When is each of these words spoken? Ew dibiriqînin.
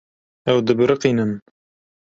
Ew 0.51 0.57
dibiriqînin. 0.65 1.31